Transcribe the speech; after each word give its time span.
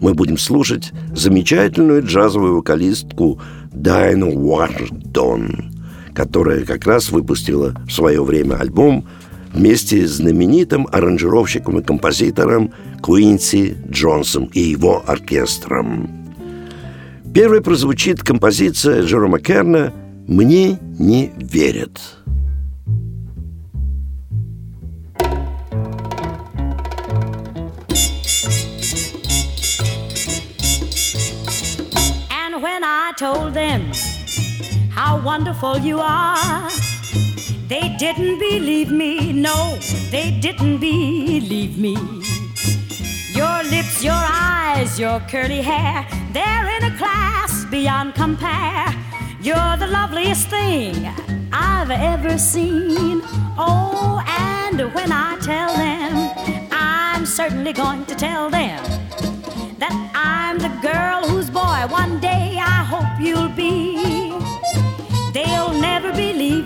мы 0.00 0.14
будем 0.14 0.38
слушать 0.38 0.92
замечательную 1.12 2.04
джазовую 2.04 2.56
вокалистку 2.56 3.40
Дайну 3.72 4.30
Уортон, 4.30 5.72
которая 6.14 6.64
как 6.64 6.86
раз 6.86 7.10
выпустила 7.10 7.74
в 7.86 7.92
свое 7.92 8.22
время 8.22 8.56
альбом 8.56 9.06
вместе 9.52 10.06
с 10.06 10.16
знаменитым 10.16 10.86
аранжировщиком 10.92 11.78
и 11.78 11.82
композитором 11.82 12.72
Куинси 13.00 13.76
Джонсом 13.90 14.50
и 14.52 14.60
его 14.60 15.02
оркестром. 15.06 16.10
Первой 17.32 17.60
прозвучит 17.60 18.22
композиция 18.22 19.02
Джерома 19.02 19.38
Керна 19.40 19.92
«Мне 20.26 20.78
не 20.98 21.32
верят». 21.36 22.00
Told 33.16 33.54
them 33.54 33.90
how 34.90 35.18
wonderful 35.18 35.78
you 35.78 35.98
are. 36.00 36.70
They 37.66 37.96
didn't 37.98 38.38
believe 38.38 38.90
me, 38.90 39.32
no, 39.32 39.78
they 40.10 40.38
didn't 40.38 40.78
believe 40.78 41.78
me. 41.78 41.94
Your 43.32 43.62
lips, 43.64 44.04
your 44.04 44.12
eyes, 44.14 45.00
your 45.00 45.20
curly 45.20 45.62
hair, 45.62 46.06
they're 46.32 46.68
in 46.76 46.92
a 46.92 46.96
class 46.98 47.64
beyond 47.70 48.14
compare. 48.14 48.94
You're 49.40 49.76
the 49.78 49.86
loveliest 49.86 50.48
thing 50.48 51.08
I've 51.52 51.90
ever 51.90 52.36
seen. 52.36 53.22
Oh, 53.56 54.22
and 54.26 54.92
when 54.94 55.10
I 55.10 55.38
tell 55.40 55.74
them, 55.74 56.68
I'm 56.70 57.24
certainly 57.24 57.72
going 57.72 58.04
to 58.06 58.14
tell 58.14 58.50
them 58.50 59.35
that 59.78 59.92
I'm 60.14 60.58
the 60.58 60.72
girl 60.80 61.28
whose 61.28 61.50
boy 61.50 61.86
one 61.90 62.18
day 62.20 62.56
I 62.58 62.84
hope 62.92 63.20
you'll 63.20 63.48
be. 63.50 64.30
They'll 65.32 65.74
never 65.74 66.12
believe 66.12 66.65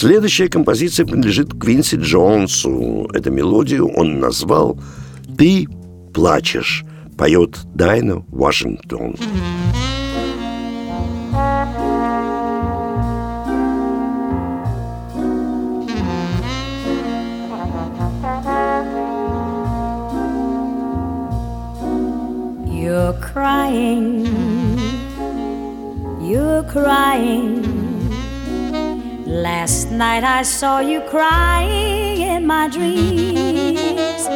Следующая 0.00 0.48
композиция 0.48 1.04
принадлежит 1.04 1.52
Квинси 1.60 1.96
Джонсу. 1.96 3.06
Эту 3.12 3.30
мелодию 3.30 3.86
он 3.86 4.18
назвал 4.18 4.80
«Ты 5.36 5.68
плачешь», 6.14 6.86
поет 7.18 7.58
Дайна 7.74 8.24
Вашингтон. 8.28 9.14
You're 22.64 23.20
crying, 23.20 24.26
you're 26.22 26.62
crying 26.72 27.69
Last 29.30 29.92
night 29.92 30.24
I 30.24 30.42
saw 30.42 30.80
you 30.80 31.02
crying 31.02 32.20
in 32.20 32.44
my 32.44 32.66
dreams. 32.66 34.26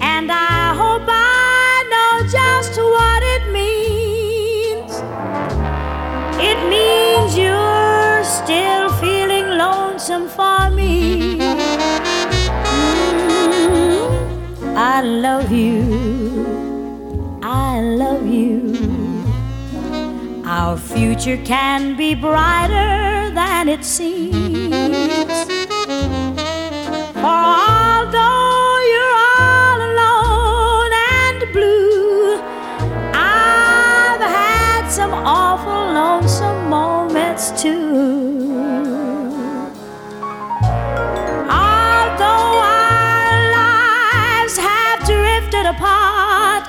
And 0.00 0.32
I 0.32 0.72
hope 0.74 1.02
I 1.06 1.84
know 1.92 2.22
just 2.32 2.80
what 2.80 3.22
it 3.22 3.52
means. 3.52 4.92
It 6.40 6.56
means 6.70 7.36
you're 7.36 8.24
still 8.24 8.90
feeling 8.94 9.58
lonesome 9.58 10.30
for 10.30 10.70
me. 10.70 11.38
Mm, 13.52 14.76
I 14.78 15.02
love 15.02 15.52
you. 15.52 17.40
I 17.42 17.82
love 17.82 18.26
you. 18.26 18.74
Our 20.46 20.78
future 20.78 21.36
can 21.44 21.96
be 21.98 22.14
brighter 22.14 23.11
than 23.52 23.68
it 23.68 23.84
seems. 23.84 25.34
For 27.22 27.38
although 27.68 28.70
you're 28.92 29.16
all 29.40 29.78
alone 29.90 30.92
and 31.20 31.38
blue, 31.56 32.40
I've 33.12 34.24
had 34.38 34.84
some 34.88 35.12
awful 35.12 35.82
lonesome 36.00 36.60
moments 36.70 37.44
too. 37.62 38.56
Although 41.66 42.52
our 42.80 43.36
lives 43.60 44.56
have 44.68 44.98
drifted 45.12 45.66
apart, 45.74 46.64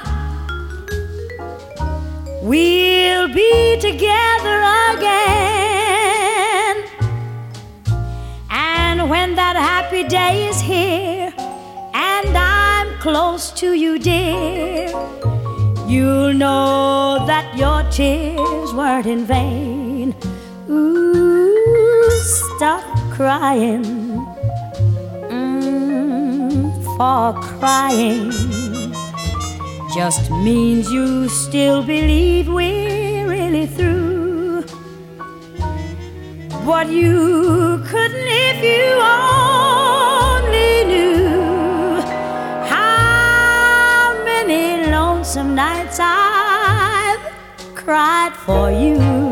we'll 2.50 3.30
be 3.41 3.77
together 3.80 4.57
again. 4.91 5.43
Day 10.08 10.48
is 10.48 10.60
here, 10.62 11.34
and 11.94 12.38
I'm 12.38 13.00
close 13.00 13.52
to 13.52 13.74
you, 13.74 14.00
dear, 14.00 14.90
you'll 15.88 16.34
know 16.34 17.26
that 17.26 17.56
your 17.56 17.84
tears 17.92 18.74
weren't 18.74 19.06
in 19.06 19.26
vain. 19.26 20.16
Ooh, 20.70 22.10
stop 22.22 22.84
crying 23.12 23.84
mm, 25.30 26.74
for 26.96 27.40
crying 27.60 28.32
just 29.94 30.32
means 30.32 30.92
you 30.92 31.30
still 31.30 31.84
believe 31.84 32.48
we're 32.48 33.28
really 33.30 33.68
through. 33.68 34.12
But 36.65 36.89
you 36.89 37.81
couldn't 37.86 38.27
if 38.48 38.63
you 38.63 39.01
only 39.01 40.86
knew 40.86 42.00
how 42.69 44.24
many 44.24 44.89
lonesome 44.89 45.56
nights 45.56 45.98
I've 46.00 47.19
cried 47.75 48.33
for 48.45 48.71
you. 48.71 49.23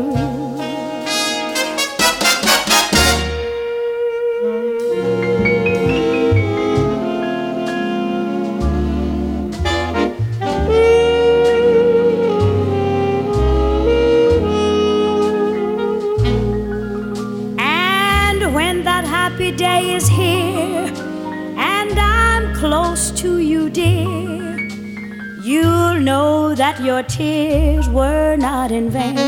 That 26.04 26.80
your 26.82 27.02
tears 27.02 27.88
were 27.88 28.36
not 28.36 28.70
in 28.72 28.90
vain. 28.90 29.18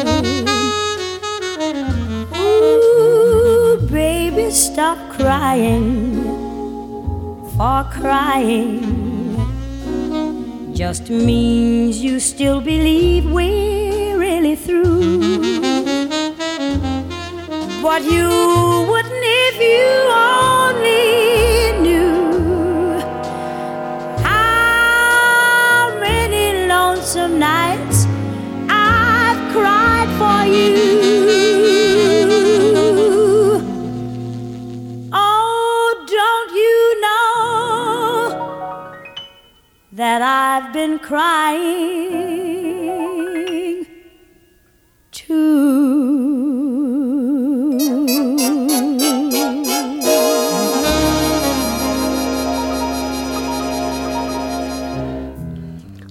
Ooh, 2.37 3.89
baby, 3.91 4.51
stop 4.51 4.99
crying, 5.11 6.23
for 7.57 7.85
crying 7.93 9.05
just 10.75 11.09
means 11.09 12.03
you 12.03 12.19
still 12.19 12.61
believe 12.61 13.25
we're 13.31 14.19
really 14.19 14.57
through. 14.57 15.21
What 17.81 18.03
you 18.03 18.29
wouldn't 18.89 19.25
if 19.47 19.57
you 19.61 19.85
only 20.11 21.24
lonesome 27.15 27.39
nights 27.39 28.07
I've 28.69 29.53
cried 29.53 30.09
for 30.19 30.45
you. 30.53 30.75
Oh, 35.13 36.07
don't 36.09 36.53
you 36.63 37.01
know 37.05 37.23
that 39.93 40.23
I've 40.23 40.73
been 40.73 40.99
crying 40.99 41.87
too? 45.13 45.84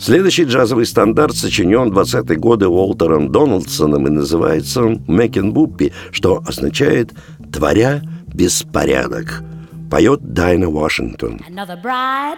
Следующий 0.03 0.43
джазовый 0.43 0.85
стандарт 0.85 1.33
сочинен 1.33 1.89
в 1.89 1.97
20-е 1.97 2.35
годы 2.35 2.67
Уолтером 2.67 3.31
Дональдсоном 3.31 4.05
и 4.07 4.09
называется 4.09 4.81
«Мэкин 5.07 5.53
Буппи», 5.53 5.93
что 6.11 6.43
означает 6.45 7.13
«творя 7.53 8.01
беспорядок». 8.27 9.41
Поет 9.89 10.19
Дайна 10.33 10.69
Вашингтон. 10.69 11.39
Another 11.47 11.81
bride, 11.81 12.37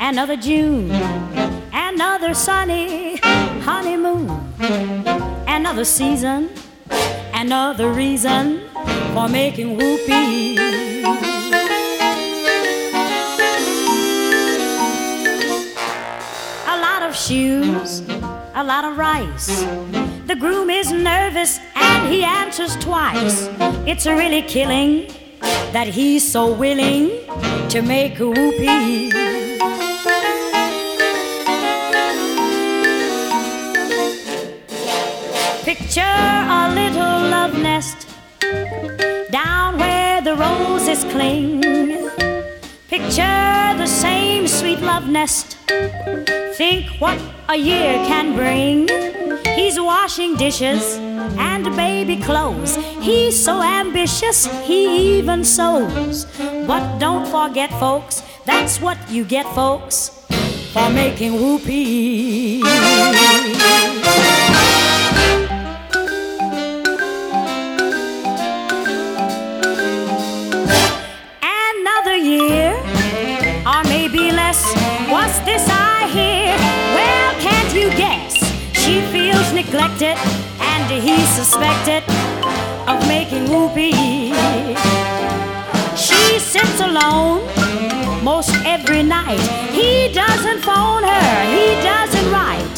another 0.00 0.36
June, 0.36 0.90
another 1.72 2.34
sunny 2.34 3.20
honeymoon, 3.64 4.28
another 5.46 5.84
season, 5.84 6.48
another 7.32 7.92
reason 7.92 8.58
for 9.14 9.28
making 9.28 9.76
whoopee. 9.76 11.35
Of 17.06 17.14
shoes, 17.14 18.00
a 18.54 18.64
lot 18.64 18.84
of 18.84 18.98
rice. 18.98 19.62
The 20.26 20.34
groom 20.34 20.70
is 20.70 20.90
nervous 20.90 21.60
and 21.76 22.12
he 22.12 22.24
answers 22.24 22.74
twice. 22.76 23.48
It's 23.86 24.06
really 24.06 24.42
killing 24.42 25.06
that 25.72 25.86
he's 25.86 26.28
so 26.28 26.52
willing 26.52 27.10
to 27.68 27.82
make 27.82 28.18
a 28.18 28.26
whoopee. 28.26 29.10
Picture 35.62 36.00
a 36.58 36.72
little 36.74 37.18
love 37.30 37.56
nest 37.56 38.08
down 39.30 39.78
where 39.78 40.20
the 40.22 40.34
roses 40.34 41.04
cling. 41.04 42.05
Picture 42.96 43.76
the 43.76 43.86
same 43.86 44.48
sweet 44.48 44.80
love 44.80 45.06
nest. 45.06 45.58
Think 46.56 46.88
what 46.98 47.20
a 47.46 47.54
year 47.54 47.92
can 48.08 48.34
bring. 48.34 48.88
He's 49.54 49.78
washing 49.78 50.34
dishes 50.36 50.96
and 51.36 51.76
baby 51.76 52.16
clothes. 52.16 52.76
He's 53.02 53.36
so 53.36 53.62
ambitious, 53.62 54.46
he 54.64 55.18
even 55.18 55.44
sews. 55.44 56.24
But 56.66 56.96
don't 56.96 57.26
forget, 57.28 57.68
folks, 57.78 58.22
that's 58.46 58.80
what 58.80 58.96
you 59.10 59.26
get, 59.26 59.44
folks, 59.54 60.24
for 60.72 60.88
making 60.88 61.34
whoopee. 61.34 62.62
Neglected, 79.56 80.16
and 80.60 80.84
he's 81.02 81.28
suspected 81.30 82.02
of 82.86 82.98
making 83.08 83.44
whoopee. 83.50 84.34
She 85.96 86.38
sits 86.38 86.78
alone 86.80 87.40
most 88.22 88.52
every 88.66 89.02
night. 89.02 89.40
He 89.72 90.12
doesn't 90.12 90.60
phone 90.60 91.04
her, 91.04 91.30
he 91.56 91.68
doesn't 91.82 92.28
write. 92.30 92.76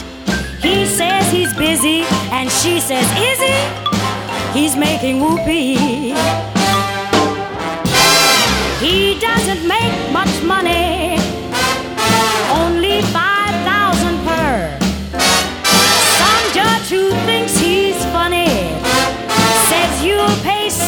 He 0.62 0.86
says 0.86 1.28
he's 1.32 1.52
busy, 1.54 2.02
and 2.30 2.48
she 2.48 2.78
says, 2.78 3.06
Is 3.30 3.40
he? 3.48 3.58
He's 4.56 4.76
making 4.76 5.18
whoopee. 5.20 6.14
He 8.78 9.18
doesn't 9.18 9.66
make 9.66 9.94
much 10.12 10.34
money, 10.44 10.97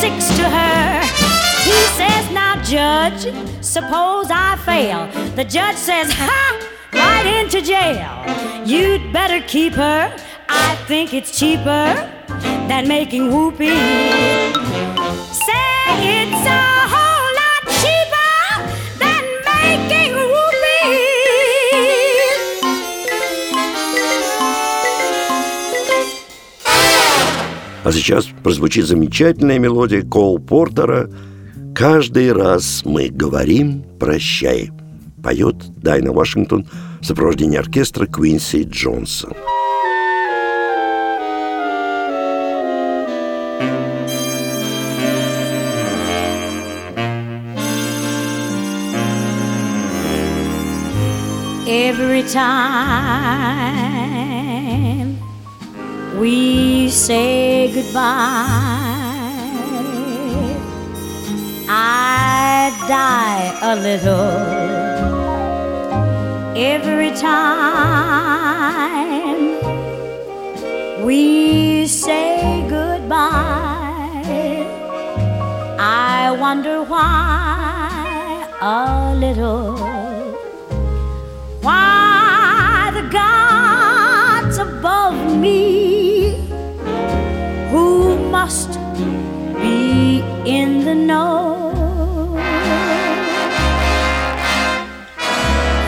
six 0.00 0.34
to 0.34 0.44
her. 0.48 1.00
He 1.62 1.78
says, 1.98 2.30
Now, 2.32 2.62
judge, 2.62 3.22
suppose 3.62 4.28
I 4.30 4.56
fail. 4.64 5.06
The 5.36 5.44
judge 5.44 5.76
says, 5.76 6.10
Ha! 6.12 6.40
Right 6.94 7.26
into 7.38 7.60
jail. 7.60 8.10
You'd 8.64 9.12
better 9.12 9.44
keep 9.46 9.74
her. 9.74 10.16
I 10.48 10.74
think 10.88 11.12
it's 11.12 11.38
cheaper 11.38 11.92
than 12.70 12.88
making 12.88 13.30
whoopee. 13.30 13.76
Say 15.46 15.84
it's 16.16 16.46
a 16.46 17.09
А 27.82 27.92
сейчас 27.92 28.26
прозвучит 28.42 28.86
замечательная 28.86 29.58
мелодия 29.58 30.02
Коул 30.02 30.38
Портера 30.38 31.10
«Каждый 31.74 32.30
раз 32.30 32.82
мы 32.84 33.08
говорим 33.08 33.84
«Прощай», 33.98 34.70
поет 35.22 35.56
Дайна 35.78 36.12
Вашингтон 36.12 36.66
в 37.00 37.06
сопровождении 37.06 37.58
оркестра 37.58 38.06
Квинси 38.06 38.64
Джонса. 38.64 39.28
Every 51.66 52.22
time 52.24 53.99
we 56.20 56.90
say 56.90 57.72
goodbye. 57.72 57.96
I 61.66 62.70
die 62.86 63.46
a 63.62 63.74
little 63.74 64.36
every 66.54 67.12
time 67.12 67.80
we 71.06 71.86
say 71.86 72.66
goodbye. 72.68 74.20
I 75.78 76.36
wonder 76.38 76.82
why 76.82 78.46
a 78.60 79.14
little. 79.14 79.74
Why 81.62 82.90
the 82.92 83.08
gods 83.08 84.58
above 84.58 85.16
me 85.38 85.79
must 88.42 88.72
be 89.60 90.22
in 90.46 90.70
the 90.86 90.94
know. 90.94 91.26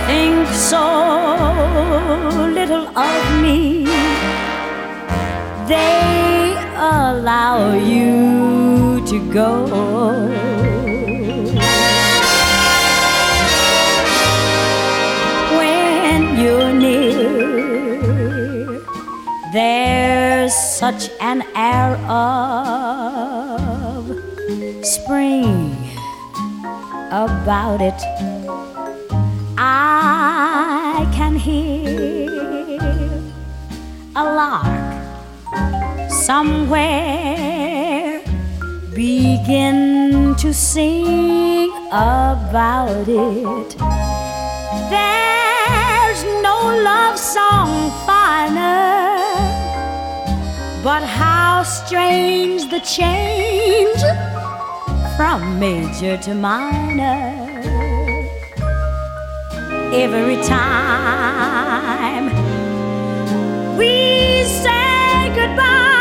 Think 0.06 0.46
so 0.72 0.86
little 2.58 2.86
of 3.08 3.22
me. 3.44 3.86
They 5.72 6.54
allow 6.76 7.72
you 7.92 9.02
to 9.10 9.16
go 9.40 9.52
such 20.82 21.10
an 21.20 21.44
air 21.54 21.94
of 22.10 22.42
spring 24.84 25.76
about 27.12 27.80
it. 27.80 28.00
I 29.56 31.08
can 31.14 31.36
hear 31.36 32.30
a 34.16 34.24
lark 34.24 36.10
somewhere 36.10 36.82
begin 38.92 40.34
to 40.34 40.52
sing 40.52 41.70
about 41.92 43.06
it. 43.06 43.76
There's 44.90 46.24
no 46.42 46.56
love 46.82 47.16
song 47.16 47.70
finer, 48.04 49.61
but 50.82 51.04
how 51.04 51.62
strange 51.62 52.68
the 52.68 52.80
change 52.80 54.00
from 55.16 55.60
major 55.60 56.16
to 56.16 56.34
minor. 56.34 57.38
Every 59.94 60.42
time 60.42 62.24
we 63.76 64.42
say 64.42 65.32
goodbye, 65.36 65.91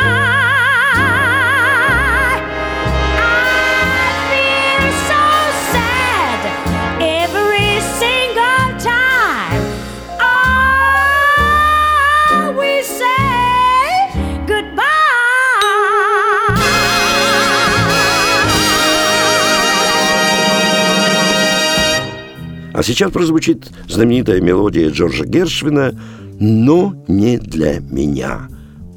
А 22.82 22.84
сейчас 22.84 23.12
прозвучит 23.12 23.70
знаменитая 23.88 24.42
мелодия 24.42 24.90
Джорджа 24.90 25.24
Гершвина 25.24 25.94
«Но 26.40 26.96
не 27.08 27.38
для 27.38 27.80
меня». 27.80 28.48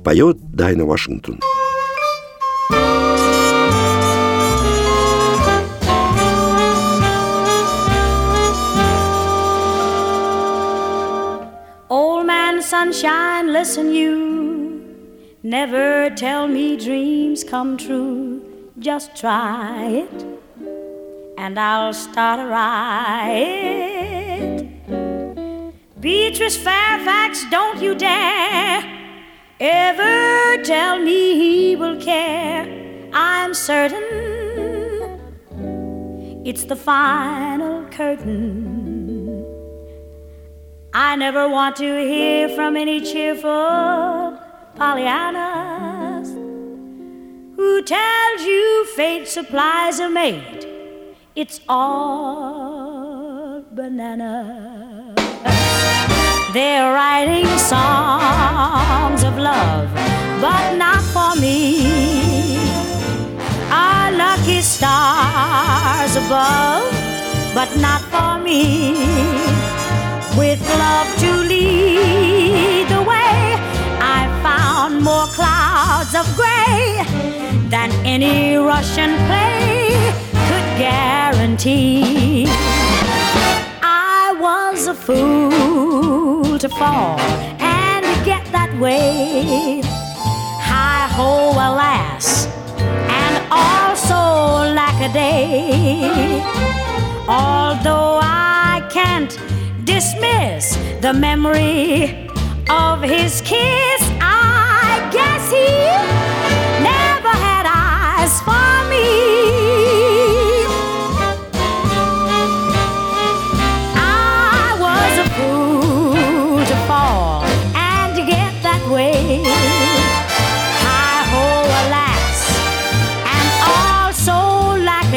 Поет 0.03 0.39
Дайна 0.55 0.87
Вашингтон. 0.87 1.39
Old 11.91 12.25
man 12.25 12.63
sunshine, 12.63 13.53
listen 13.53 13.93
you. 13.93 14.81
Never 15.43 16.09
tell 16.17 16.49
me 16.49 16.79
dreams 16.79 17.45
come 17.45 17.77
true. 17.77 18.41
Just 18.79 19.15
try 19.15 20.07
it, 20.09 20.27
and 21.39 21.59
I'll 21.59 21.93
start 21.93 22.41
a 22.41 22.47
riot. 22.47 23.85
Beatrice 26.01 26.57
Fairfax, 26.57 27.45
don't 27.51 27.81
you 27.81 27.95
dare 27.95 28.83
ever 29.61 30.63
tell 30.63 30.99
me 30.99 31.35
he 31.37 31.77
will 31.77 32.01
care. 32.01 32.67
I'm 33.13 33.55
certain 33.55 34.35
it's 36.45 36.65
the 36.65 36.77
final 36.77 37.87
curtain. 37.87 39.47
I 40.93 41.17
never 41.17 41.49
want 41.49 41.77
to 41.77 42.07
hear 42.07 42.51
from 42.51 42.77
any 42.77 43.01
cheerful 43.01 43.51
Pollyannas 44.77 46.29
who 47.57 47.83
tells 47.83 48.43
you 48.43 48.85
fate 48.95 49.27
supplies 49.27 50.01
a 50.01 50.11
mate. 50.11 50.74
It's 51.37 51.61
all 51.69 53.65
banana. 53.73 55.13
They're 56.53 56.95
writing 56.95 57.49
songs 57.59 59.25
of 59.25 59.37
love, 59.37 59.91
but 60.41 60.77
not 60.77 61.03
for 61.11 61.35
me. 61.41 62.71
Our 63.69 64.13
lucky 64.13 64.61
stars 64.61 66.15
above, 66.15 66.87
but 67.53 67.69
not 67.83 68.01
for 68.15 68.39
me 68.39 68.95
with 70.39 70.63
love 70.79 71.19
to 71.19 71.33
lead 71.51 72.87
the 72.87 73.03
way. 73.03 73.59
I 73.99 74.31
found 74.41 75.03
more 75.03 75.27
clouds 75.35 76.15
of 76.15 76.27
gray 76.37 77.03
than 77.71 77.91
any 78.07 78.55
Russian 78.55 79.17
play 79.27 80.24
guarantee. 80.79 82.47
I 83.83 84.35
was 84.41 84.87
a 84.87 84.95
fool 84.95 86.59
to 86.59 86.69
fall 86.69 87.21
and 87.61 88.05
to 88.05 88.25
get 88.25 88.45
that 88.53 88.77
way. 88.81 89.83
Hi 90.71 91.07
ho, 91.17 91.51
alas, 91.53 92.47
and 93.21 93.35
also 93.51 94.75
lack 94.75 95.01
a 95.09 95.13
day. 95.13 96.43
Although 97.29 98.21
I 98.23 98.87
can't 98.91 99.39
dismiss 99.85 100.77
the 101.01 101.13
memory 101.13 102.29
of 102.69 103.03
his 103.03 103.41
kiss. 103.43 104.03
I 104.21 105.09
guess 105.13 105.51
he 105.51 106.24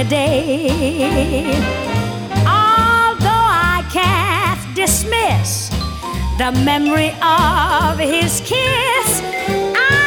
also 0.07 0.25
lack 3.25 3.93
a 3.93 3.93
day 3.93 3.93
can't 3.93 4.75
dismiss 4.75 5.69
the 6.37 6.51
memory 6.63 7.13
of 7.21 7.97
his 7.97 8.41
kiss. 8.41 9.21
I. 9.75 9.97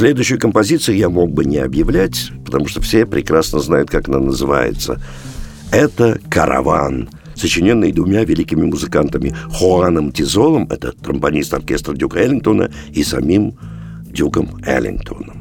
Следующую 0.00 0.40
композицию 0.40 0.96
я 0.96 1.10
мог 1.10 1.30
бы 1.30 1.44
не 1.44 1.58
объявлять, 1.58 2.30
потому 2.46 2.66
что 2.68 2.80
все 2.80 3.04
прекрасно 3.04 3.60
знают, 3.60 3.90
как 3.90 4.08
она 4.08 4.18
называется. 4.18 4.98
Это 5.72 6.18
«Караван», 6.30 7.10
сочиненный 7.40 7.92
двумя 7.92 8.24
великими 8.24 8.64
музыкантами 8.66 9.34
Хуаном 9.50 10.12
Тизолом, 10.12 10.68
это 10.70 10.92
тромбонист 10.92 11.54
оркестра 11.54 11.94
Дюка 11.94 12.20
Эллингтона, 12.20 12.70
и 12.92 13.02
самим 13.02 13.54
Дюком 14.04 14.60
Эллингтоном. 14.64 15.40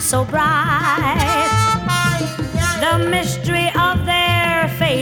so 0.00 0.24
bright. 0.24 0.90
The 2.80 2.98
mystery 3.10 3.70
of 3.76 3.89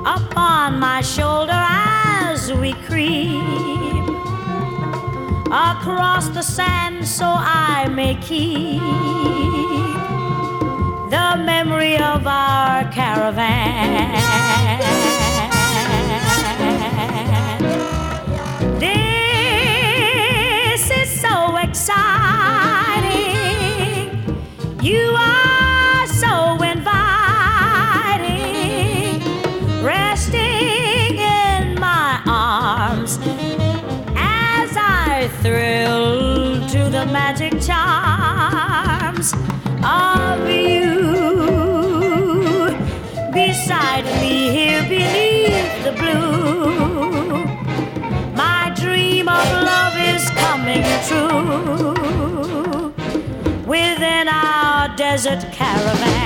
upon 0.06 0.78
my 0.78 1.02
shoulder 1.02 1.52
as 1.52 2.52
we 2.52 2.72
creep 2.86 3.42
across 5.50 6.28
the 6.28 6.42
sand 6.42 7.06
so 7.06 7.26
I 7.26 7.88
may 7.92 8.14
keep 8.16 8.80
the 11.10 11.36
memory 11.44 11.96
of 11.96 12.26
our 12.26 12.84
caravan. 12.92 14.12
You 24.82 25.21
desert 55.12 55.52
caravan. 55.52 56.21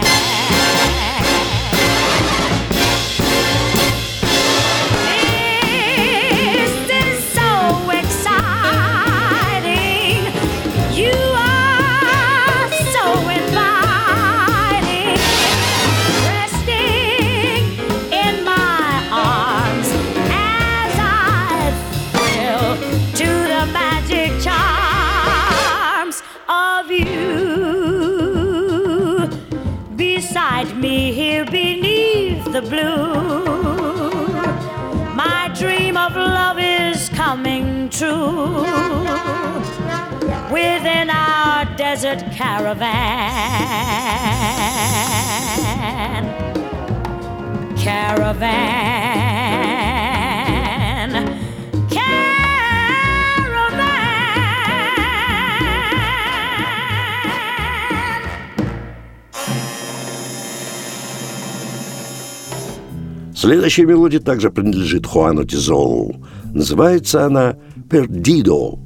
Следующая 63.47 63.87
мелодия 63.87 64.19
также 64.19 64.51
принадлежит 64.51 65.07
Хуану 65.07 65.45
Тизолу. 65.45 66.17
Называется 66.53 67.27
она 67.27 67.55
«Пердидо». 67.89 68.77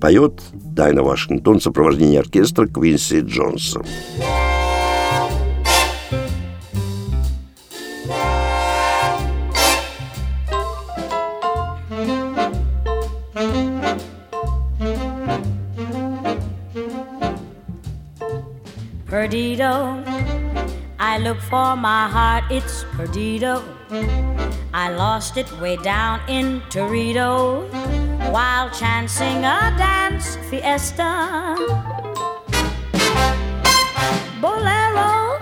Поет 0.00 0.42
Дайна 0.52 1.04
Вашингтон 1.04 1.60
в 1.60 1.62
сопровождении 1.62 2.18
оркестра 2.18 2.66
Квинси 2.66 3.20
Джонса. 3.20 3.80
Perdido, 19.08 20.02
I 20.98 21.18
look 21.20 21.38
for 21.48 21.76
my 21.76 22.08
heart, 22.08 22.42
it's 22.50 22.84
Perdido. 22.96 23.77
I 23.90 24.90
lost 24.94 25.38
it 25.38 25.50
way 25.60 25.76
down 25.76 26.20
in 26.28 26.60
Torito 26.68 27.66
while 28.30 28.68
chancing 28.70 29.38
a 29.38 29.72
dance 29.78 30.36
fiesta. 30.50 31.54
Bolero, 34.42 35.38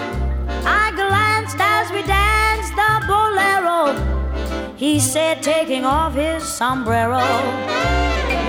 I 0.65 0.93
glanced 0.95 1.57
as 1.59 1.91
we 1.91 2.03
danced 2.03 2.73
the 2.77 3.03
bolero. 3.09 3.97
He 4.77 5.01
said, 5.01 5.43
taking 5.43 5.85
off 5.85 6.15
his 6.15 6.45
sombrero, 6.45 7.27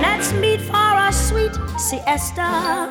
Let's 0.00 0.32
meet 0.32 0.60
for 0.60 0.94
a 1.08 1.12
sweet 1.12 1.54
siesta. 1.76 2.86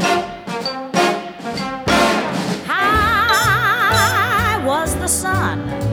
High 2.67 4.62
was 4.65 4.93
the 4.96 5.08
sun 5.08 5.87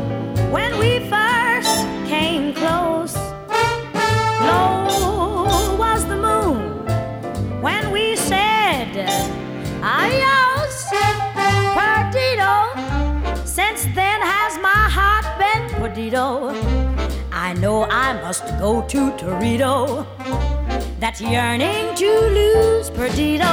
I 17.33 17.53
know 17.55 17.85
I 17.85 18.13
must 18.23 18.47
go 18.59 18.83
to 18.89 19.11
Torito. 19.13 20.07
That 21.01 21.21
yearning 21.21 21.95
to 21.97 22.11
lose. 22.39 22.91
Perdido, 22.91 23.45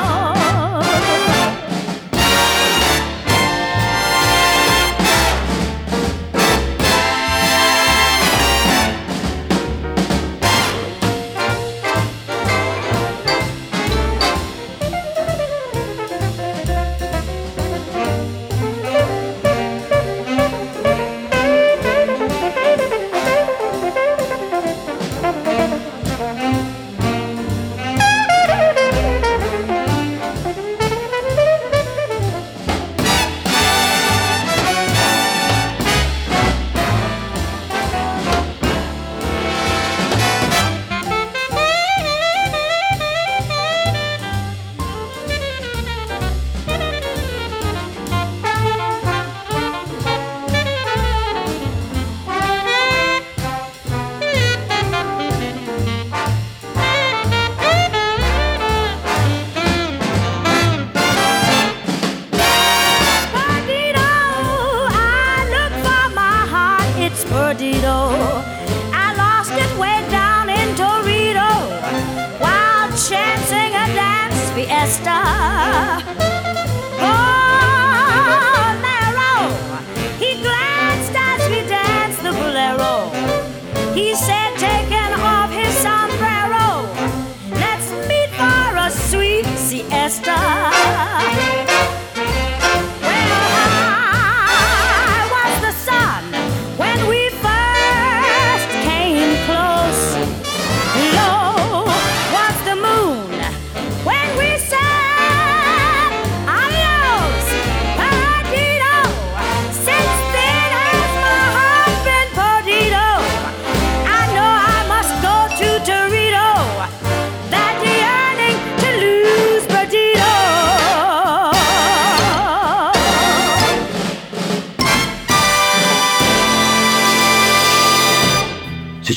chancing 74.99 76.20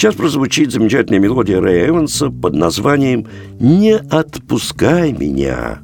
Сейчас 0.04 0.16
прозвучит 0.16 0.70
замечательная 0.70 1.18
мелодия 1.18 1.62
Рэя 1.62 1.88
Эванса 1.88 2.28
под 2.28 2.54
названием 2.54 3.26
«Не 3.58 3.96
отпускай 3.96 5.12
меня», 5.12 5.78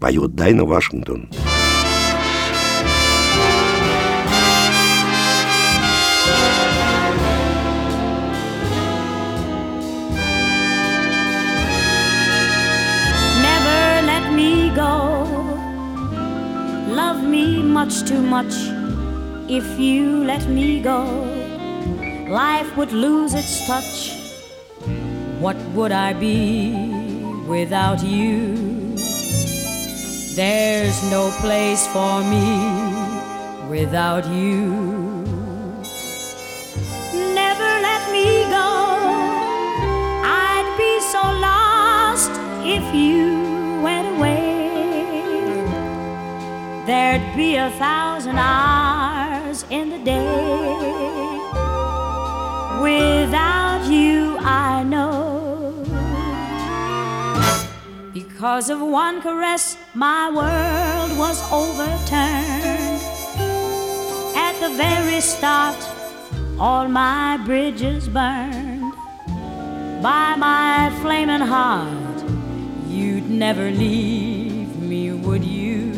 поет 0.00 0.36
Дайна 0.36 0.64
Вашингтон. 0.64 1.30
Much 17.76 18.02
too 18.04 18.22
much 18.22 18.54
if 19.48 19.78
you 19.78 20.24
let 20.24 20.48
me 20.48 20.80
go. 20.80 21.35
Life 22.28 22.76
would 22.76 22.90
lose 22.90 23.34
its 23.34 23.68
touch. 23.68 24.10
What 25.38 25.56
would 25.76 25.92
I 25.92 26.12
be 26.12 26.74
without 27.46 28.02
you? 28.02 28.96
There's 30.34 31.08
no 31.08 31.30
place 31.40 31.86
for 31.86 32.24
me 32.24 33.70
without 33.70 34.26
you. 34.26 34.72
Never 37.32 37.70
let 37.86 38.10
me 38.10 38.42
go. 38.50 38.70
I'd 40.24 40.74
be 40.76 40.98
so 40.98 41.22
lost 41.22 42.32
if 42.66 42.82
you 42.92 43.80
went 43.84 44.18
away. 44.18 44.66
There'd 46.86 47.36
be 47.36 47.54
a 47.54 47.70
thousand 47.78 48.36
hours 48.36 49.64
in 49.70 49.90
the 49.90 49.98
day. 49.98 51.05
Without 52.86 53.90
you, 53.90 54.36
I 54.38 54.84
know. 54.84 55.82
Because 58.14 58.70
of 58.70 58.80
one 58.80 59.20
caress, 59.20 59.76
my 59.92 60.30
world 60.30 61.18
was 61.18 61.38
overturned. 61.50 63.02
At 64.36 64.54
the 64.60 64.70
very 64.76 65.20
start, 65.20 65.76
all 66.60 66.86
my 66.86 67.38
bridges 67.44 68.08
burned. 68.08 68.92
By 70.00 70.36
my 70.36 70.96
flaming 71.02 71.46
heart, 71.54 72.22
you'd 72.86 73.28
never 73.28 73.68
leave 73.68 74.78
me, 74.78 75.10
would 75.10 75.44
you? 75.44 75.90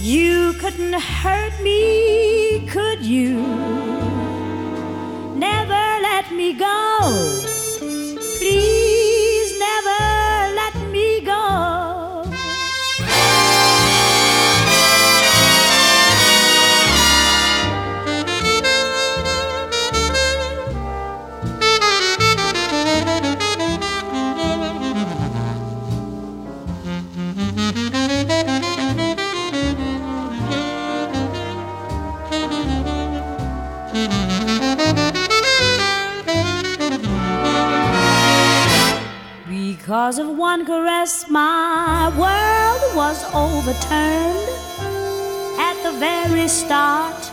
You 0.00 0.54
couldn't 0.54 1.00
hurt 1.00 1.54
me, 1.62 2.66
could 2.68 3.06
you? 3.06 4.05
Never 5.38 5.84
let 6.00 6.32
me 6.32 6.54
go. 6.54 7.36
Please 8.38 8.85
Because 40.06 40.20
of 40.20 40.38
one 40.38 40.64
caress, 40.64 41.28
my 41.28 42.06
world 42.16 42.94
was 42.94 43.24
overturned. 43.34 44.48
At 45.58 45.82
the 45.82 45.98
very 45.98 46.46
start, 46.46 47.28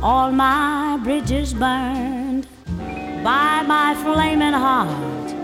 all 0.00 0.30
my 0.30 1.00
bridges 1.02 1.52
burned. 1.52 2.46
By 3.24 3.62
my 3.66 3.96
flaming 4.04 4.52
heart, 4.52 5.34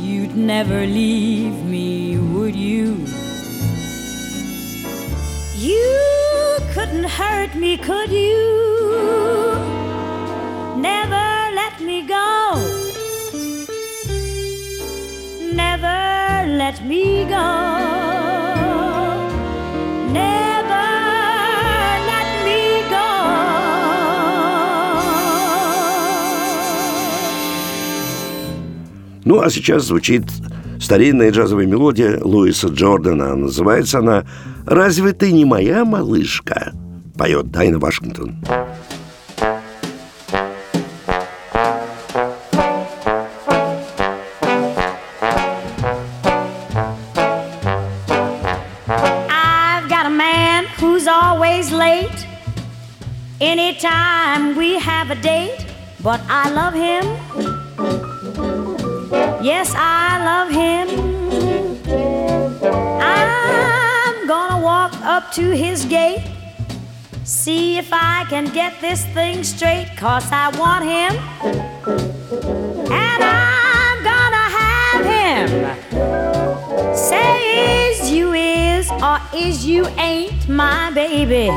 you'd 0.00 0.34
never 0.36 0.84
leave 0.84 1.64
me, 1.64 2.18
would 2.18 2.56
you? 2.56 3.06
You 5.54 6.58
couldn't 6.74 7.04
hurt 7.04 7.54
me, 7.54 7.76
could 7.76 8.10
you? 8.10 8.42
Never 10.76 11.54
let 11.54 11.80
me 11.80 12.04
go 12.04 12.41
let 16.62 16.80
me 16.84 17.24
go. 17.28 17.72
Ну, 29.24 29.40
а 29.40 29.50
сейчас 29.50 29.84
звучит 29.84 30.24
старинная 30.80 31.30
джазовая 31.30 31.66
мелодия 31.66 32.20
Луиса 32.22 32.68
Джордана. 32.68 33.34
Называется 33.36 34.00
она 34.00 34.24
«Разве 34.66 35.12
ты 35.12 35.32
не 35.32 35.44
моя 35.44 35.84
малышка?» 35.84 36.72
Поет 37.16 37.50
Дайна 37.50 37.78
Вашингтон. 37.78 38.36
Anytime 53.72 54.54
we 54.54 54.78
have 54.78 55.10
a 55.10 55.14
date, 55.14 55.64
but 56.02 56.20
I 56.28 56.50
love 56.50 56.74
him. 56.74 57.04
Yes, 59.42 59.72
I 59.74 60.22
love 60.22 60.50
him. 60.50 60.88
I'm 63.00 64.26
gonna 64.28 64.62
walk 64.62 64.92
up 65.00 65.32
to 65.32 65.56
his 65.56 65.86
gate, 65.86 66.22
see 67.24 67.78
if 67.78 67.88
I 67.94 68.26
can 68.28 68.52
get 68.52 68.78
this 68.82 69.06
thing 69.14 69.42
straight, 69.42 69.88
cause 69.96 70.30
I 70.30 70.50
want 70.58 70.84
him. 70.84 71.16
And 72.92 73.24
I'm 73.24 74.04
gonna 74.04 74.48
have 74.60 75.02
him. 75.16 75.48
Say 76.94 77.88
is 77.88 78.10
you 78.10 78.34
is 78.34 78.90
or 78.90 79.18
is 79.34 79.64
you 79.64 79.86
ain't 79.96 80.46
my 80.46 80.90
baby. 80.90 81.48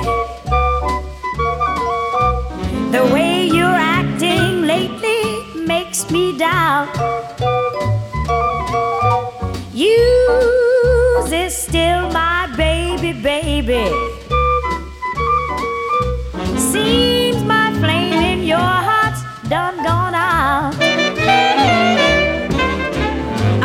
The 2.96 3.04
way 3.14 3.46
you're 3.46 3.80
acting 4.00 4.62
lately 4.62 5.44
makes 5.66 6.10
me 6.10 6.38
doubt. 6.38 6.88
You 9.74 11.28
is 11.30 11.54
still 11.58 12.10
my 12.12 12.48
baby, 12.56 13.12
baby. 13.12 13.86
Seems 16.58 17.44
my 17.44 17.74
flame 17.82 18.22
in 18.32 18.46
your 18.46 18.72
heart's 18.88 19.22
done 19.50 19.76
gone 19.84 20.16
out. 20.16 20.74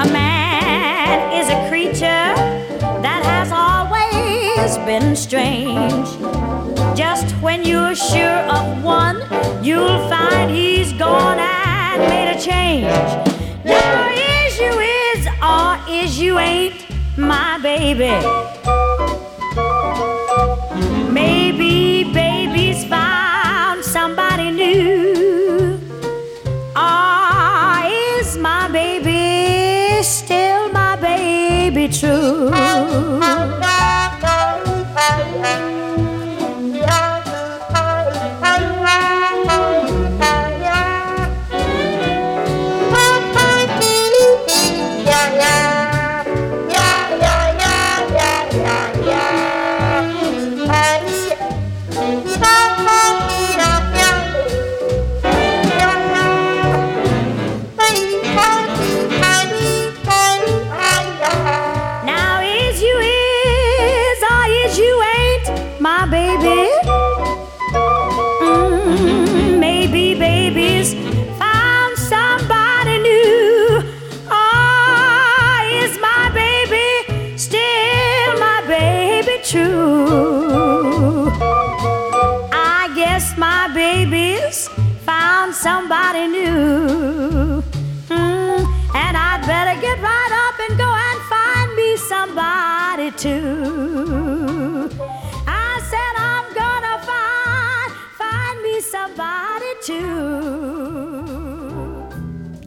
A 0.04 0.06
man 0.12 1.32
is 1.38 1.48
a 1.48 1.68
creature 1.68 2.34
that 3.06 3.22
has 3.32 3.52
always 3.52 4.76
been 4.84 5.14
strange. 5.14 6.19
Sure 8.10 8.42
of 8.50 8.82
one, 8.82 9.22
you'll 9.62 10.08
find 10.08 10.50
he's 10.50 10.92
gone 10.94 11.38
and 11.38 12.02
made 12.08 12.32
a 12.34 12.40
change. 12.40 12.84
Now, 13.64 14.10
is 14.10 14.58
you 14.58 14.80
is 14.80 15.28
or 15.40 15.78
is 15.88 16.18
you 16.18 16.40
ain't 16.40 16.74
my 17.16 17.58
baby? 17.62 18.39
Too. 93.30 94.90
I 95.46 95.80
said 95.90 96.14
I'm 96.30 96.46
gonna 96.62 96.96
find, 97.10 97.90
find 98.22 98.56
me 98.66 98.74
somebody 98.94 99.72
too. 99.88 101.10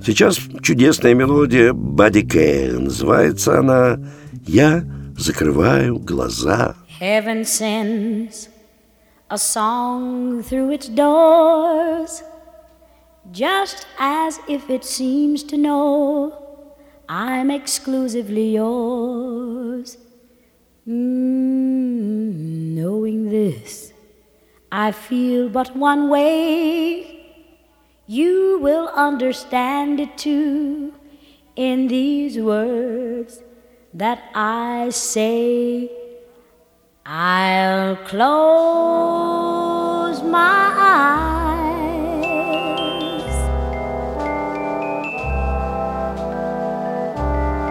Сейчас 0.05 0.39
чудесная 0.61 1.13
мелодия 1.13 1.73
Бадди 1.73 2.21
Кэй. 2.21 2.71
Называется 2.79 3.59
она 3.59 3.97
«Я 4.45 4.83
закрываю 5.17 5.99
глаза». 5.99 6.75
Heaven 6.99 7.43
sends 7.43 8.49
a 9.29 9.37
song 9.37 10.43
through 10.43 10.71
its 10.71 10.87
doors, 10.89 12.23
just 13.31 13.85
as 13.99 14.39
if 14.47 14.69
it 14.69 14.83
seems 14.83 15.43
to 15.43 15.57
know 15.57 16.33
I'm 17.09 17.49
exclusively 17.49 18.53
yours. 18.53 19.97
Mm, 20.85 22.75
knowing 22.75 23.29
this, 23.29 23.93
I 24.69 24.91
feel 24.91 25.47
but 25.47 25.73
one 25.77 26.09
way. 26.09 27.21
You 28.05 28.59
will 28.61 28.89
understand 28.89 30.01
it 30.01 30.17
too 30.17 30.93
in 31.55 31.87
these 31.87 32.37
words 32.37 33.41
that 33.93 34.29
I 34.35 34.89
say. 34.89 35.89
I'll 37.05 37.95
close 37.95 38.21
my 40.21 40.73
eyes 40.75 41.77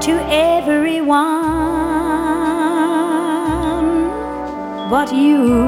to 0.03 0.13
everyone 0.31 1.62
but 4.93 5.11
you, 5.11 5.59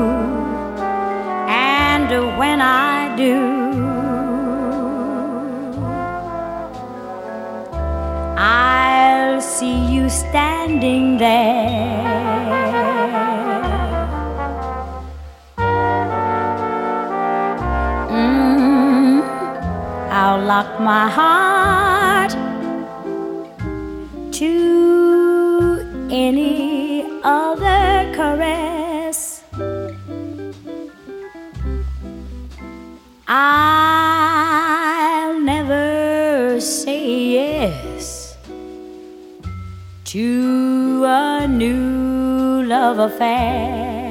and 1.49 2.11
when 2.37 2.61
I 2.61 3.17
do. 3.17 3.37
I'll 8.37 9.41
see 9.41 9.79
you 9.95 10.11
standing 10.11 11.17
there. 11.17 12.05
Mm, 18.11 19.23
I'll 20.21 20.43
lock 20.53 20.71
my 20.81 21.09
heart 21.09 22.33
to 24.33 24.53
any 26.11 27.07
other 27.23 28.13
caress. 28.15 28.74
I'll 33.27 34.61
never 35.41 36.61
say 36.61 37.33
yes 37.33 38.37
to 40.05 41.05
a 41.07 41.49
new 41.49 42.65
love 42.67 42.99
affair. 42.99 44.04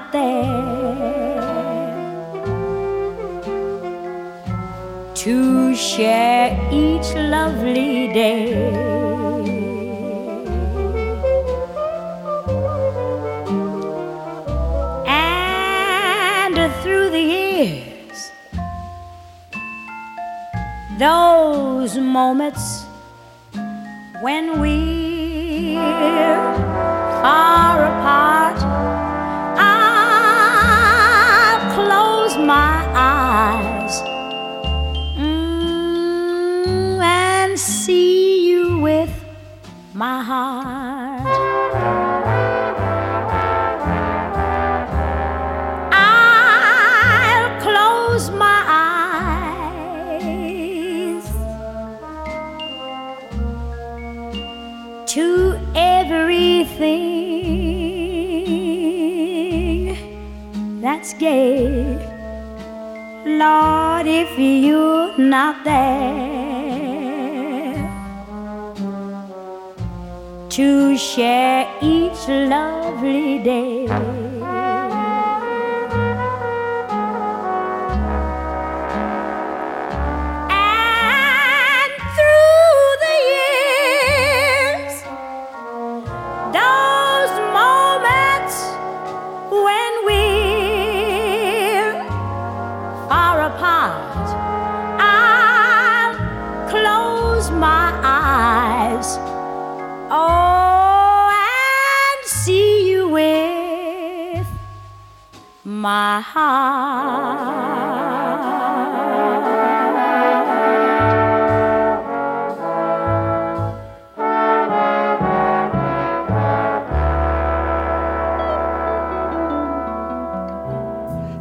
You're 0.00 0.12
there 0.12 1.40
to 5.14 5.74
share 5.74 6.56
each 6.72 7.14
lovely 7.14 8.12
day. 8.12 8.54
And 15.06 16.72
through 16.82 17.10
the 17.10 17.20
years, 17.20 18.30
those 20.98 21.96
moments 21.98 22.84
when 24.22 24.60
we're 24.60 25.80
far 27.22 27.84
apart, 27.84 28.49
my 32.46 32.84
eyes 32.94 34.02
mm, 35.16 37.00
and 37.02 37.58
see 37.58 38.48
you 38.48 38.78
with 38.80 39.24
my 39.94 40.22
heart. 40.22 41.26
I'll 45.92 47.60
close 47.60 48.30
my 48.30 48.64
eyes 50.16 51.26
to 55.12 55.58
everything 55.74 57.10
that's 60.80 61.12
gay. 61.14 62.09
Lord, 63.40 64.06
if 64.06 64.38
you're 64.38 65.16
not 65.16 65.64
there 65.64 66.20
to 70.50 70.98
share 70.98 71.66
each 71.80 72.28
lovely 72.28 73.38
day. 73.42 74.29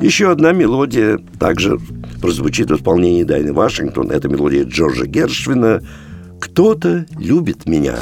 Еще 0.02 0.32
одна 0.32 0.54
мелодия 0.54 1.20
также 1.40 1.78
прозвучит 2.22 2.72
в 2.72 2.76
исполнении 2.78 3.24
Дайны 3.24 3.54
Вашингтон. 3.54 4.12
Это 4.12 4.30
мелодия 4.30 4.64
Джорджа 4.64 5.06
Гершвина 5.06 5.82
«Кто-то 6.40 7.06
любит 7.18 7.66
меня». 7.66 7.98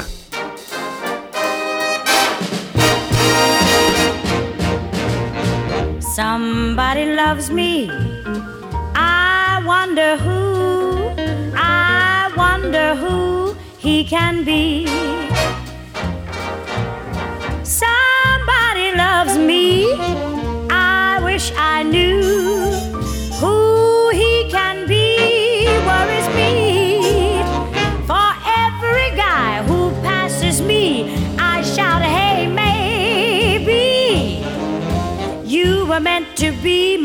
Somebody 6.48 7.04
loves 7.14 7.50
me. 7.50 7.90
I 8.94 9.62
wonder 9.66 10.16
who, 10.16 11.12
I 11.54 12.32
wonder 12.38 12.94
who 12.94 13.54
he 13.76 14.02
can 14.02 14.44
be. 14.44 14.86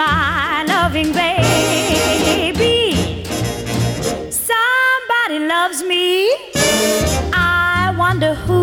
my 0.05 0.63
loving 0.67 1.11
baby. 1.13 2.77
Somebody 4.49 5.39
loves 5.53 5.79
me. 5.83 6.29
I 7.33 7.93
wonder 7.97 8.33
who. 8.45 8.62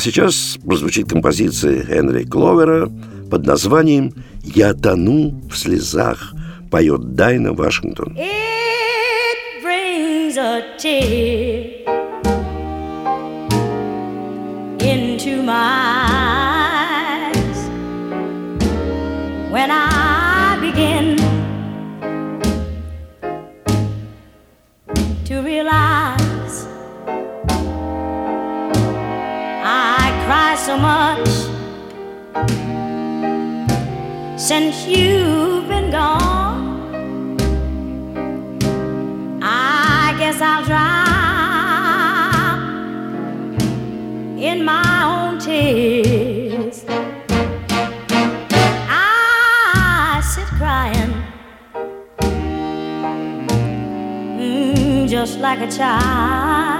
сейчас 0.00 0.58
прозвучит 0.64 1.08
композиция 1.08 1.82
Энри 1.82 2.24
Кловера 2.24 2.90
под 3.30 3.46
названием 3.46 4.12
«Я 4.42 4.74
тону 4.74 5.42
в 5.50 5.56
слезах», 5.56 6.32
поет 6.70 7.14
Дайна 7.14 7.52
Вашингтон. 7.52 8.16
It 8.16 9.62
brings 9.62 10.36
a 10.36 10.62
tear 10.78 11.84
into 14.80 15.42
my 15.42 15.99
so 30.70 30.76
much 30.78 31.28
since 34.38 34.86
you've 34.86 35.66
been 35.68 35.90
gone. 35.90 37.36
I 39.42 40.14
guess 40.20 40.40
I'll 40.40 40.64
drown 40.64 41.00
in 44.38 44.64
my 44.64 45.02
own 45.12 45.40
tears. 45.40 46.84
I 48.88 50.22
sit 50.32 50.48
crying 50.58 51.14
mm, 54.38 55.08
just 55.08 55.40
like 55.40 55.58
a 55.58 55.68
child. 55.68 56.79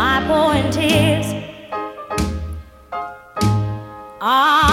my 0.00 0.18
point 0.26 0.78
is, 0.78 1.26
ah. 4.22 4.69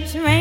keeps 0.00 0.14
raining. 0.14 0.35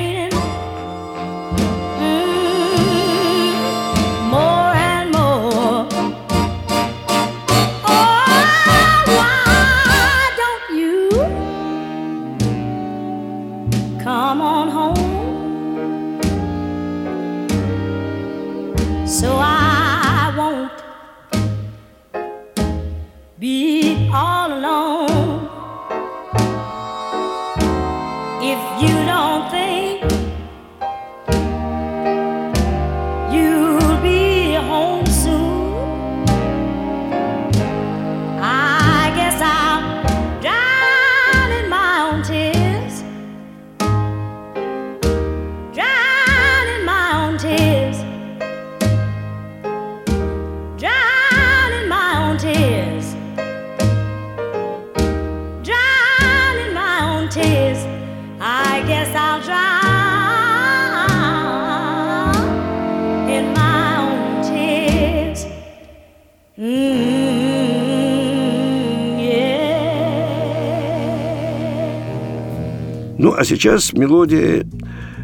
А 73.38 73.44
сейчас 73.44 73.94
мелодия 73.94 74.66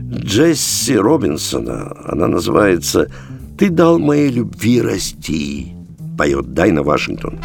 Джесси 0.02 0.96
Робинсона. 0.96 1.96
Она 2.06 2.28
называется 2.28 3.10
«Ты 3.58 3.70
дал 3.70 4.00
моей 4.00 4.30
любви 4.30 4.82
расти», 4.82 5.74
поет 6.18 6.54
Дайна 6.54 6.84
Вашингтон. 6.84 7.40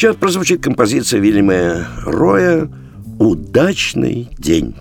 Сейчас 0.00 0.16
прозвучит 0.16 0.64
композиция 0.64 1.20
Вильяма 1.20 1.86
Роя 2.06 2.70
«Удачный 3.18 4.34
день». 4.38 4.74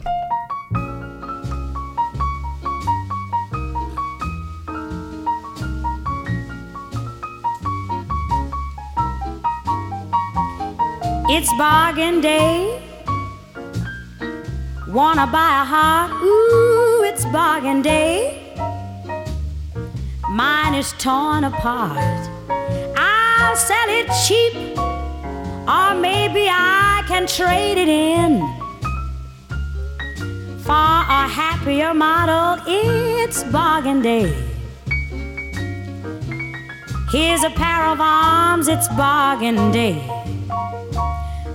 It's 11.29 11.49
bargain 11.57 12.21
day. 12.21 12.79
Wanna 14.87 15.27
buy 15.27 15.51
a 15.51 15.65
heart? 15.65 16.11
Ooh, 16.23 17.03
it's 17.03 17.25
bargain 17.25 17.81
day. 17.81 18.55
Mine 20.29 20.75
is 20.75 20.93
torn 20.97 21.43
apart. 21.43 21.99
I'll 22.95 23.57
sell 23.57 23.89
it 23.89 24.07
cheap 24.25 24.79
or 25.69 25.93
maybe 25.93 26.47
I 26.49 27.03
can 27.07 27.27
trade 27.27 27.77
it 27.77 27.89
in 27.89 28.39
for 30.65 30.71
a 30.71 31.23
happier 31.41 31.93
model. 31.93 32.63
It's 32.65 33.43
bargain 33.43 34.01
day. 34.01 34.33
Here's 37.11 37.43
a 37.43 37.51
pair 37.51 37.85
of 37.85 37.99
arms, 38.01 38.67
it's 38.67 38.87
bargain 38.89 39.71
day. 39.71 40.01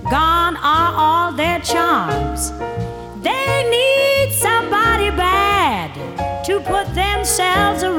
Gone 0.09 0.55
are 0.57 0.93
all 1.03 1.33
their 1.33 1.59
charms. 1.59 2.51
They 3.21 3.53
need 3.75 4.31
somebody 4.31 5.09
bad 5.09 5.91
to 6.45 6.61
put 6.61 6.85
themselves 6.95 7.83
around. 7.83 7.94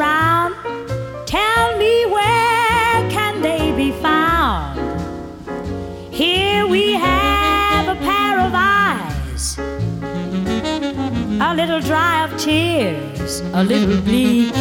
Little 11.57 11.81
dry 11.81 12.23
of 12.25 12.39
tears, 12.39 13.41
a 13.55 13.65
little 13.65 13.99
bleak. 14.03 14.55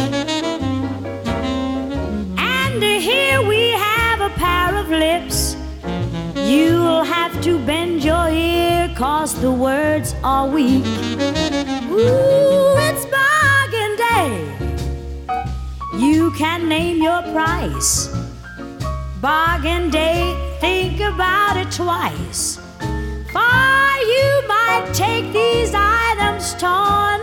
And 2.38 2.82
here 2.82 3.46
we 3.46 3.68
have 3.72 4.22
a 4.22 4.30
pair 4.30 4.74
of 4.74 4.88
lips. 4.88 5.56
You'll 6.34 7.04
have 7.04 7.38
to 7.42 7.58
bend 7.66 8.02
your 8.02 8.30
ear, 8.30 8.90
cause 8.96 9.38
the 9.42 9.52
words 9.52 10.14
are 10.24 10.48
weak. 10.48 10.86
Ooh, 11.90 12.76
it's 12.88 13.04
bargain 13.16 13.92
day. 14.08 14.30
You 15.98 16.30
can 16.30 16.66
name 16.66 17.02
your 17.02 17.20
price. 17.34 18.08
Bargain 19.20 19.90
day 19.90 20.34
think 20.60 21.00
about 21.00 21.58
it 21.58 21.70
twice. 21.70 22.65
You 24.66 24.92
take 24.92 25.32
these 25.32 25.72
items 25.74 26.54
torn 26.54 27.20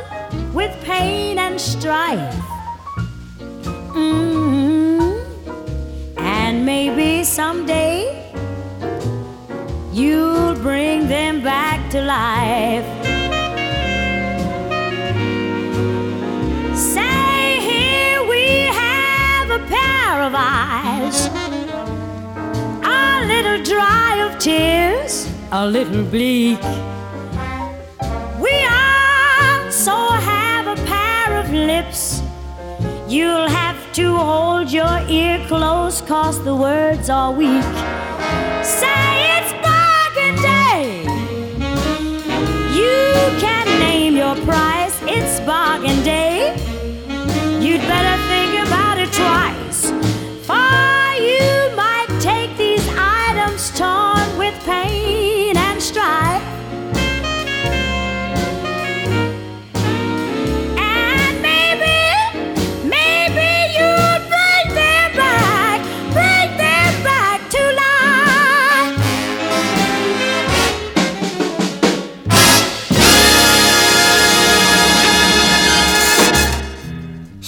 with 0.53 0.71
pain 0.83 1.37
and 1.37 1.59
strife. 1.59 2.33
Mm-hmm. 3.93 5.19
And 6.17 6.65
maybe 6.65 7.23
someday 7.23 8.31
you'll 9.91 10.55
bring 10.55 11.07
them 11.07 11.43
back 11.43 11.89
to 11.91 12.01
life. 12.01 12.87
Say, 16.75 17.59
here 17.69 18.25
we 18.27 18.45
have 18.81 19.49
a 19.51 19.59
pair 19.67 20.23
of 20.23 20.33
eyes 20.35 21.29
a 23.23 23.25
little 23.25 23.63
dry 23.63 24.17
of 24.25 24.37
tears, 24.39 25.29
a 25.51 25.65
little 25.65 26.03
bleak. 26.03 26.59
Lips. 31.73 32.21
You'll 33.07 33.49
have 33.61 33.79
to 33.99 34.05
hold 34.29 34.71
your 34.71 34.97
ear 35.19 35.37
close, 35.47 36.01
cause 36.01 36.37
the 36.43 36.55
words 36.55 37.09
are 37.09 37.31
weak. 37.31 37.69
Say 38.79 39.11
it's 39.35 39.51
bargain 39.67 40.35
day. 40.51 40.85
You 42.79 43.01
can 43.45 43.65
name 43.87 44.13
your 44.23 44.35
price, 44.49 44.95
it's 45.17 45.35
bargain 45.51 45.99
day. 46.03 46.35
You'd 47.65 47.83
better 47.93 48.17
think 48.31 48.51
about 48.67 48.95
it 49.03 49.11
twice. 49.21 49.81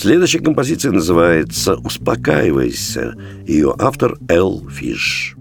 Следующая 0.06 0.38
композиция 0.38 0.92
называется 0.92 1.78
«Успокаивайся». 1.78 3.16
Ее 3.48 3.74
автор 3.80 4.20
Эл 4.30 4.70
Фиш. 4.70 5.36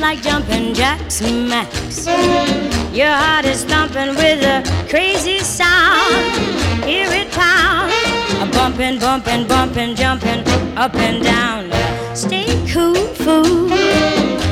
like 0.00 0.20
jumping 0.22 0.74
jacks, 0.74 1.22
Max. 1.22 2.06
Your 2.92 3.08
heart 3.08 3.44
is 3.46 3.64
thumping 3.64 4.16
with 4.16 4.42
a 4.42 4.62
crazy 4.88 5.38
sound. 5.38 6.26
Hear 6.84 7.08
it 7.10 7.30
pound, 7.30 8.03
a 8.44 8.50
bumping, 8.52 8.98
bumping, 8.98 9.46
bumping, 9.46 9.94
jumping 9.94 10.40
up 10.76 10.94
and 10.94 11.22
down. 11.22 11.70
Stay 12.14 12.46
cool, 12.72 12.94
fool. 12.94 13.68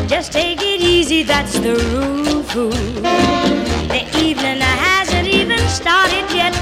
Just 0.06 0.32
take 0.32 0.60
it 0.62 0.80
easy, 0.80 1.22
that's 1.22 1.58
the 1.58 1.74
rule, 1.92 2.42
fool. 2.42 2.70
The 3.92 4.02
evening 4.16 4.60
hasn't 4.60 5.28
even 5.28 5.58
started 5.68 6.26
yet. 6.32 6.54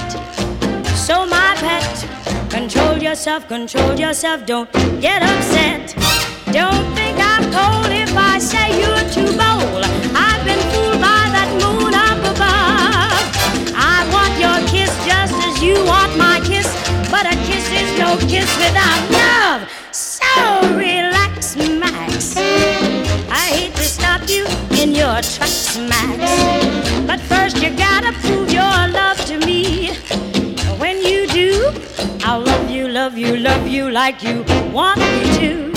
So, 1.07 1.27
my 1.27 1.55
pet, 1.57 2.51
control 2.51 2.99
yourself, 2.99 3.47
control 3.49 3.99
yourself, 3.99 4.47
don't 4.47 4.73
get 5.01 5.23
upset. 5.23 5.95
Don't 6.53 6.87
think 6.99 7.17
I'm 7.33 7.45
cold 7.57 7.93
if 7.93 8.13
I 8.17 8.39
say 8.39 8.67
you're 8.81 9.07
too 9.17 9.31
bold. 9.43 9.85
I've 10.27 10.45
been 10.45 10.63
fooled 10.71 11.01
by 11.01 11.23
that 11.37 11.51
moon 11.63 11.95
up 11.95 12.21
above. 12.33 13.31
I 13.77 13.99
want 14.15 14.35
your 14.45 14.59
kiss 14.69 14.91
just 15.07 15.35
as 15.47 15.63
you 15.63 15.77
want 15.85 16.17
my 16.19 16.41
kiss, 16.45 16.60
but 17.11 17.27
a 17.27 17.37
kiss 17.47 17.67
is 17.73 17.99
no 17.99 18.17
kiss 18.29 18.49
without 18.57 19.03
love. 19.11 19.69
So 19.91 20.25
relax, 20.77 21.57
Max. 21.57 22.37
I 22.37 23.47
hate 23.59 23.75
to 23.75 23.83
stop 23.83 24.29
you 24.29 24.47
in 24.81 24.95
your 24.95 25.21
tracks, 25.21 25.77
Max. 25.77 26.19
But 27.07 27.21
first 27.21 27.61
you 27.63 27.71
gotta 27.77 28.13
prove 28.21 28.53
your 28.53 28.79
love 29.01 29.19
to 29.27 29.39
me. 29.39 29.91
When 30.79 31.03
you 31.03 31.27
do, 31.27 31.73
I'll 32.23 32.43
love 32.43 32.71
you, 32.71 32.89
love 32.89 33.19
you, 33.19 33.37
love 33.37 33.67
you 33.67 33.91
like 33.91 34.23
you 34.23 34.45
want 34.73 35.01
me 35.01 35.39
to. 35.39 35.70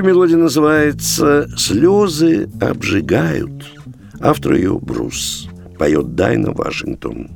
Следующая 0.00 0.16
мелодия 0.16 0.36
называется 0.38 1.48
«Слезы 1.58 2.48
обжигают». 2.58 3.70
Автор 4.18 4.54
ее 4.54 4.78
Брус. 4.80 5.46
Поет 5.78 6.14
Дайна 6.14 6.52
Вашингтон. 6.52 7.28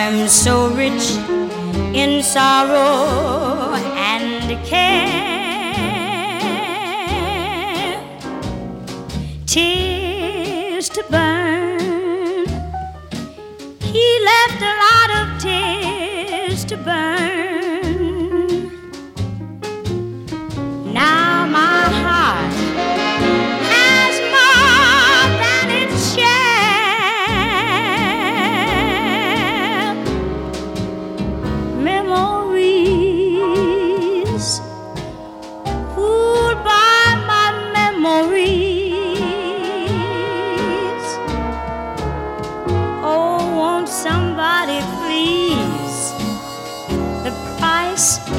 I'm 0.00 0.28
so 0.28 0.68
rich 0.74 1.10
in 1.92 2.22
sorrow 2.22 3.74
and 3.74 4.64
care. 4.64 5.18
Tears 9.44 10.88
to 10.90 11.04
burn. 11.10 12.46
He 13.80 14.06
left 14.30 14.62
a 14.62 14.74
lot 14.86 15.10
of 15.20 15.42
tears 15.42 16.64
to 16.66 16.76
burn. 16.76 17.37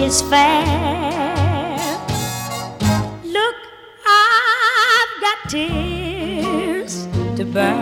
Is 0.10 0.24
fair. 0.24 1.78
Look, 3.24 3.56
I've 4.08 5.14
got 5.22 5.38
tears 5.50 7.08
to 7.38 7.46
burn. 7.46 7.79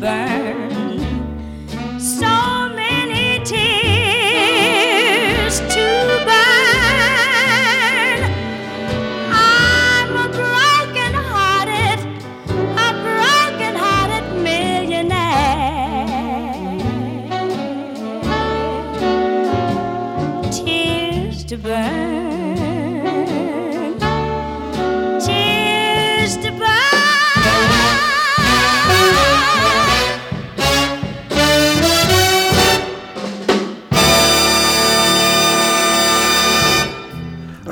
than 0.00 0.37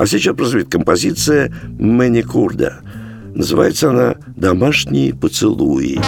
А 0.07 0.09
сейчас 0.09 0.37
прозвучит 0.37 0.69
композиция 0.69 1.53
Мэнни 1.77 2.21
Курда. 2.21 2.79
Называется 3.35 3.89
она 3.89 4.15
«Домашние 4.37 5.13
поцелуи». 5.13 5.99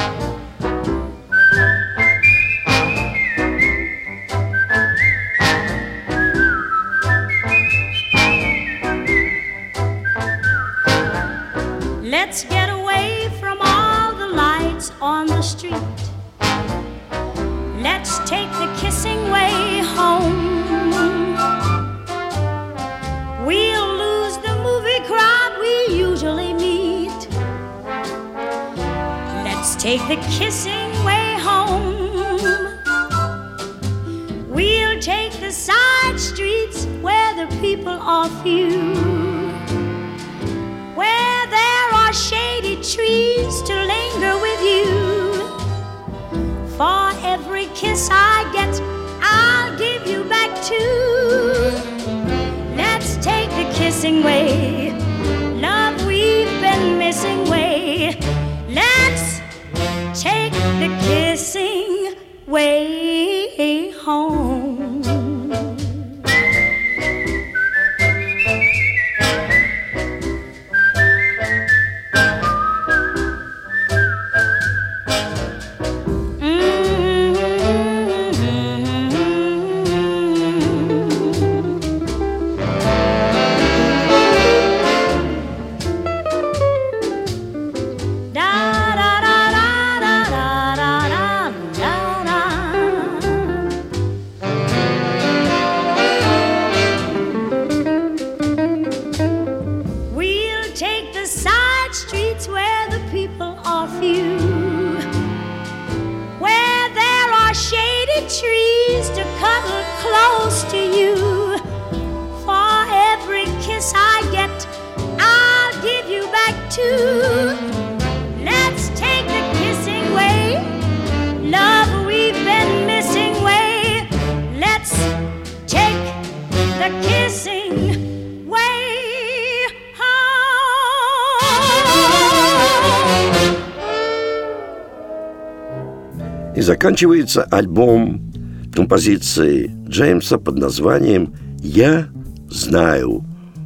Заканчивается 136.70 137.42
альбом 137.42 138.32
композиции 138.72 139.76
Джеймса 139.88 140.38
под 140.38 140.60
названием 140.60 141.34
«Я 141.64 142.10
знаю». 142.48 143.26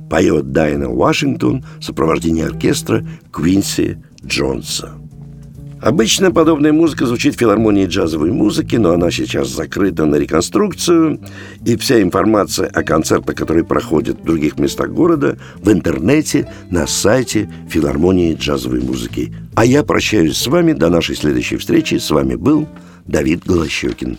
Поет 0.09 0.53
Дайна 0.53 0.87
Вашингтон 0.87 1.65
в 1.79 1.83
сопровождении 1.83 2.45
оркестра 2.45 3.05
Квинси 3.29 3.97
Джонса. 4.25 4.93
Обычно 5.81 6.31
подобная 6.31 6.71
музыка 6.71 7.05
звучит 7.05 7.35
в 7.35 7.39
филармонии 7.39 7.87
джазовой 7.87 8.31
музыки, 8.31 8.77
но 8.77 8.91
она 8.91 9.11
сейчас 9.11 9.49
закрыта 9.49 10.05
на 10.05 10.15
реконструкцию, 10.15 11.19
и 11.65 11.75
вся 11.75 12.01
информация 12.01 12.69
о 12.69 12.83
концертах, 12.83 13.35
которые 13.35 13.65
проходят 13.65 14.21
в 14.21 14.23
других 14.23 14.57
местах 14.57 14.91
города, 14.91 15.37
в 15.57 15.69
интернете, 15.69 16.49
на 16.69 16.87
сайте 16.87 17.51
филармонии 17.67 18.33
джазовой 18.33 18.79
музыки. 18.79 19.35
А 19.55 19.65
я 19.65 19.83
прощаюсь 19.83 20.37
с 20.37 20.47
вами 20.47 20.71
до 20.71 20.89
нашей 20.89 21.17
следующей 21.17 21.57
встречи. 21.57 21.95
С 21.95 22.09
вами 22.09 22.35
был 22.35 22.65
Давид 23.05 23.45
Голощекин. 23.45 24.17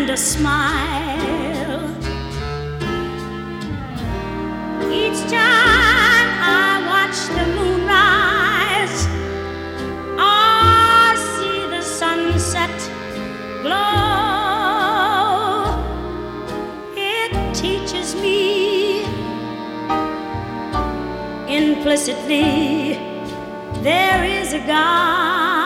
a 0.07 0.15
smile. 0.15 1.81
Each 5.01 5.21
time 5.33 6.29
I 6.61 6.69
watch 6.91 7.17
the 7.37 7.45
moon 7.55 7.81
rise, 7.87 8.99
I 10.19 11.15
see 11.33 11.59
the 11.75 11.81
sunset 11.81 12.77
glow. 13.63 15.01
It 16.95 17.31
teaches 17.55 18.09
me 18.13 18.41
implicitly 21.49 22.99
there 23.81 24.23
is 24.47 24.53
a 24.53 24.59
God. 24.59 25.56